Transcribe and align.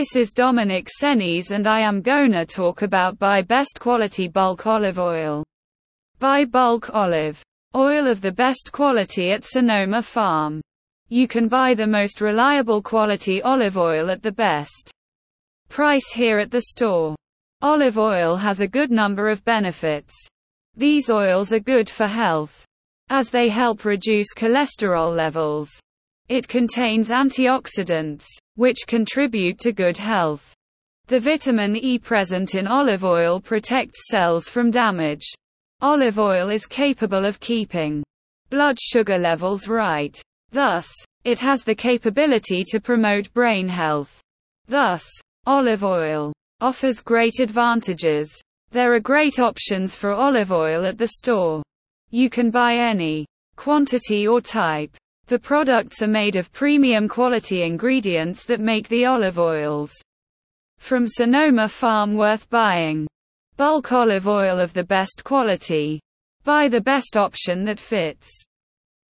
This 0.00 0.16
is 0.16 0.32
Dominic 0.32 0.88
Senes 0.88 1.50
and 1.50 1.66
I 1.66 1.80
am 1.80 2.00
gonna 2.00 2.46
talk 2.46 2.80
about 2.80 3.18
buy 3.18 3.42
best 3.42 3.78
quality 3.78 4.28
bulk 4.28 4.66
olive 4.66 4.98
oil. 4.98 5.44
Buy 6.18 6.46
bulk 6.46 6.88
olive 6.94 7.42
oil 7.74 8.06
of 8.06 8.22
the 8.22 8.32
best 8.32 8.70
quality 8.72 9.30
at 9.30 9.44
Sonoma 9.44 10.00
Farm. 10.00 10.62
You 11.10 11.28
can 11.28 11.48
buy 11.48 11.74
the 11.74 11.86
most 11.86 12.22
reliable 12.22 12.80
quality 12.80 13.42
olive 13.42 13.76
oil 13.76 14.10
at 14.10 14.22
the 14.22 14.32
best 14.32 14.90
price 15.68 16.10
here 16.14 16.38
at 16.38 16.50
the 16.50 16.62
store. 16.62 17.14
Olive 17.60 17.98
oil 17.98 18.36
has 18.36 18.62
a 18.62 18.66
good 18.66 18.90
number 18.90 19.28
of 19.28 19.44
benefits. 19.44 20.14
These 20.74 21.10
oils 21.10 21.52
are 21.52 21.60
good 21.60 21.90
for 21.90 22.06
health 22.06 22.64
as 23.10 23.28
they 23.28 23.50
help 23.50 23.84
reduce 23.84 24.32
cholesterol 24.34 25.14
levels. 25.14 25.68
It 26.30 26.46
contains 26.46 27.10
antioxidants, 27.10 28.24
which 28.54 28.86
contribute 28.86 29.58
to 29.58 29.72
good 29.72 29.96
health. 29.96 30.54
The 31.08 31.18
vitamin 31.18 31.74
E 31.74 31.98
present 31.98 32.54
in 32.54 32.68
olive 32.68 33.04
oil 33.04 33.40
protects 33.40 34.06
cells 34.06 34.48
from 34.48 34.70
damage. 34.70 35.26
Olive 35.80 36.20
oil 36.20 36.48
is 36.48 36.66
capable 36.66 37.24
of 37.24 37.40
keeping 37.40 38.04
blood 38.48 38.78
sugar 38.80 39.18
levels 39.18 39.66
right. 39.66 40.16
Thus, 40.52 40.88
it 41.24 41.40
has 41.40 41.64
the 41.64 41.74
capability 41.74 42.62
to 42.68 42.78
promote 42.78 43.34
brain 43.34 43.66
health. 43.66 44.20
Thus, 44.68 45.04
olive 45.46 45.82
oil 45.82 46.32
offers 46.60 47.00
great 47.00 47.40
advantages. 47.40 48.30
There 48.70 48.94
are 48.94 49.00
great 49.00 49.40
options 49.40 49.96
for 49.96 50.12
olive 50.12 50.52
oil 50.52 50.84
at 50.86 50.96
the 50.96 51.08
store. 51.08 51.64
You 52.10 52.30
can 52.30 52.52
buy 52.52 52.76
any 52.76 53.26
quantity 53.56 54.28
or 54.28 54.40
type. 54.40 54.96
The 55.30 55.38
products 55.38 56.02
are 56.02 56.08
made 56.08 56.34
of 56.34 56.50
premium 56.50 57.06
quality 57.06 57.62
ingredients 57.62 58.42
that 58.46 58.58
make 58.58 58.88
the 58.88 59.04
olive 59.04 59.38
oils 59.38 59.92
from 60.78 61.06
Sonoma 61.06 61.68
Farm 61.68 62.16
worth 62.16 62.50
buying. 62.50 63.06
Bulk 63.56 63.92
olive 63.92 64.26
oil 64.26 64.58
of 64.58 64.72
the 64.72 64.82
best 64.82 65.22
quality. 65.22 66.00
Buy 66.42 66.66
the 66.66 66.80
best 66.80 67.16
option 67.16 67.64
that 67.66 67.78
fits 67.78 68.28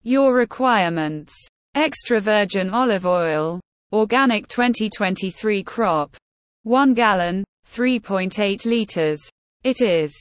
your 0.04 0.36
requirements. 0.36 1.34
Extra 1.74 2.20
virgin 2.20 2.70
olive 2.70 3.08
oil, 3.08 3.60
organic 3.92 4.48
2023 4.50 5.64
crop, 5.64 6.16
1 6.62 6.94
gallon, 6.94 7.44
3.8 7.68 8.68
liters. 8.68 9.20
It 9.64 9.82
is 9.82 10.14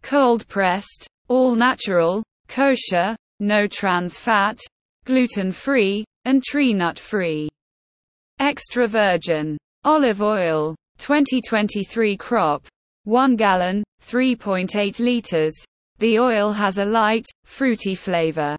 cold 0.00 0.48
pressed, 0.48 1.06
all 1.28 1.54
natural, 1.54 2.22
kosher, 2.48 3.14
no 3.40 3.66
trans 3.66 4.16
fat, 4.16 4.58
gluten-free, 5.04 6.04
and 6.24 6.42
tree 6.42 6.72
nut-free. 6.72 7.48
Extra 8.38 8.86
virgin 8.86 9.58
olive 9.84 10.22
oil, 10.22 10.76
2023 10.98 12.16
crop, 12.16 12.66
1 13.04 13.34
gallon, 13.34 13.82
3.8 14.06 15.00
liters. 15.00 15.54
The 15.98 16.18
oil 16.18 16.52
has 16.52 16.78
a 16.78 16.84
light, 16.84 17.26
fruity 17.44 17.94
flavor. 17.94 18.56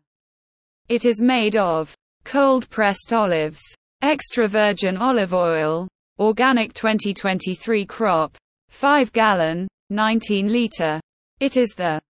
It 0.90 1.06
is 1.06 1.22
made 1.22 1.56
of 1.56 1.94
cold 2.26 2.70
pressed 2.70 3.14
olives, 3.14 3.62
extra 4.02 4.48
virgin 4.48 4.98
olive 4.98 5.34
oil, 5.34 5.88
organic 6.20 6.74
2023 6.74 7.86
crop, 7.86 8.36
5 8.70 9.14
gallon, 9.14 9.68
19 9.90 10.52
liter. 10.52 11.00
It 11.40 11.56
is 11.56 11.70
the 11.70 12.02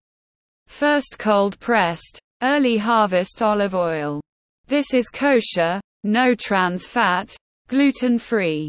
first 0.67 1.17
cold 1.19 1.59
pressed, 1.59 2.19
Early 2.43 2.75
harvest 2.75 3.41
olive 3.41 3.73
oil. 3.73 4.19
This 4.67 4.93
is 4.93 5.07
kosher, 5.07 5.79
no 6.03 6.35
trans 6.35 6.85
fat, 6.85 7.33
gluten 7.69 8.19
free, 8.19 8.67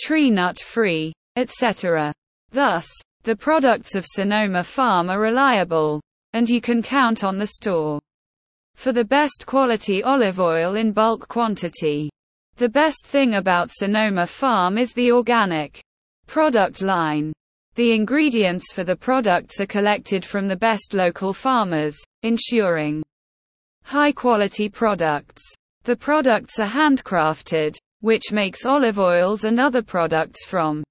tree 0.00 0.30
nut 0.30 0.60
free, 0.60 1.12
etc. 1.34 2.12
Thus, 2.52 2.86
the 3.24 3.34
products 3.34 3.96
of 3.96 4.06
Sonoma 4.06 4.62
Farm 4.62 5.10
are 5.10 5.18
reliable, 5.18 6.00
and 6.32 6.48
you 6.48 6.60
can 6.60 6.80
count 6.80 7.24
on 7.24 7.38
the 7.38 7.48
store 7.48 7.98
for 8.76 8.92
the 8.92 9.04
best 9.04 9.46
quality 9.46 10.00
olive 10.04 10.38
oil 10.38 10.76
in 10.76 10.92
bulk 10.92 11.26
quantity. 11.26 12.08
The 12.54 12.68
best 12.68 13.04
thing 13.04 13.34
about 13.34 13.72
Sonoma 13.72 14.28
Farm 14.28 14.78
is 14.78 14.92
the 14.92 15.10
organic 15.10 15.80
product 16.28 16.82
line. 16.82 17.32
The 17.74 17.94
ingredients 17.94 18.72
for 18.72 18.84
the 18.84 18.96
products 18.96 19.60
are 19.60 19.66
collected 19.66 20.24
from 20.24 20.46
the 20.46 20.56
best 20.56 20.94
local 20.94 21.32
farmers, 21.32 21.96
ensuring 22.22 23.02
high 23.88 24.12
quality 24.12 24.68
products. 24.68 25.42
The 25.84 25.96
products 25.96 26.58
are 26.58 26.68
handcrafted, 26.68 27.74
which 28.00 28.32
makes 28.32 28.66
olive 28.66 28.98
oils 28.98 29.44
and 29.44 29.58
other 29.58 29.80
products 29.80 30.44
from 30.44 30.84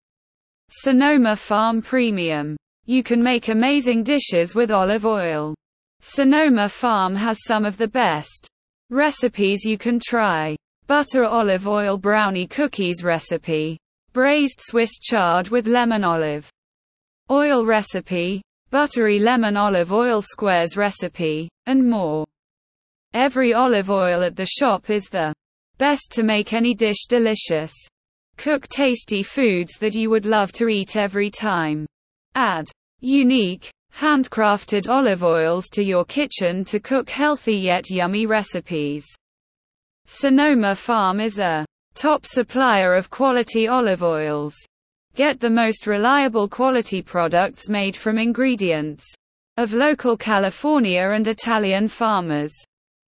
Sonoma 0.71 1.35
Farm 1.35 1.79
Premium. 1.83 2.57
You 2.87 3.03
can 3.03 3.21
make 3.21 3.49
amazing 3.49 4.03
dishes 4.03 4.55
with 4.55 4.71
olive 4.71 5.05
oil. 5.05 5.53
Sonoma 6.01 6.67
Farm 6.69 7.15
has 7.15 7.37
some 7.43 7.65
of 7.65 7.77
the 7.77 7.87
best 7.87 8.47
recipes 8.89 9.63
you 9.63 9.77
can 9.77 9.99
try. 10.03 10.55
Butter 10.87 11.23
olive 11.23 11.67
oil 11.67 11.99
brownie 11.99 12.47
cookies 12.47 13.03
recipe. 13.03 13.77
Braised 14.13 14.59
Swiss 14.59 14.97
chard 14.97 15.49
with 15.49 15.67
lemon 15.67 16.03
olive 16.03 16.49
oil 17.29 17.63
recipe. 17.63 18.41
Buttery 18.71 19.19
lemon 19.19 19.55
olive 19.55 19.93
oil 19.93 20.23
squares 20.23 20.75
recipe, 20.75 21.47
and 21.67 21.87
more. 21.87 22.25
Every 23.13 23.53
olive 23.53 23.89
oil 23.89 24.23
at 24.23 24.35
the 24.35 24.45
shop 24.45 24.89
is 24.89 25.05
the 25.05 25.33
best 25.77 26.11
to 26.11 26.23
make 26.23 26.53
any 26.53 26.73
dish 26.73 27.07
delicious. 27.07 27.73
Cook 28.37 28.67
tasty 28.67 29.23
foods 29.23 29.73
that 29.79 29.95
you 29.95 30.09
would 30.09 30.25
love 30.25 30.51
to 30.53 30.67
eat 30.67 30.95
every 30.95 31.29
time. 31.31 31.85
Add 32.35 32.67
unique, 32.99 33.71
handcrafted 33.95 34.87
olive 34.89 35.23
oils 35.23 35.69
to 35.69 35.83
your 35.83 36.05
kitchen 36.05 36.63
to 36.65 36.79
cook 36.79 37.09
healthy 37.09 37.55
yet 37.55 37.89
yummy 37.89 38.25
recipes. 38.25 39.05
Sonoma 40.05 40.75
Farm 40.75 41.19
is 41.19 41.39
a 41.39 41.65
top 41.95 42.25
supplier 42.25 42.93
of 42.93 43.09
quality 43.09 43.67
olive 43.67 44.03
oils. 44.03 44.55
Get 45.15 45.39
the 45.39 45.49
most 45.49 45.87
reliable 45.87 46.47
quality 46.47 47.01
products 47.01 47.69
made 47.69 47.95
from 47.95 48.19
ingredients 48.19 49.03
of 49.57 49.73
local 49.73 50.15
California 50.15 51.09
and 51.09 51.27
Italian 51.27 51.87
farmers. 51.87 52.53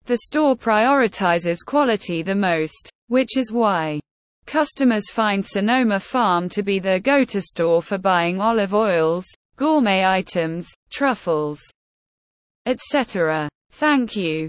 The 0.08 0.20
store 0.24 0.56
prioritizes 0.56 1.58
quality 1.66 2.22
the 2.22 2.34
most, 2.34 2.90
which 3.08 3.36
is 3.36 3.52
why 3.52 4.00
customers 4.46 5.10
find 5.10 5.44
Sonoma 5.44 6.00
Farm 6.00 6.48
to 6.48 6.62
be 6.62 6.78
their 6.78 6.98
go-to 6.98 7.42
store 7.42 7.82
for 7.82 7.98
buying 7.98 8.40
olive 8.40 8.72
oils, 8.72 9.26
gourmet 9.56 10.06
items, 10.06 10.66
truffles, 10.88 11.60
etc. 12.64 13.50
Thank 13.70 14.16
you. 14.16 14.48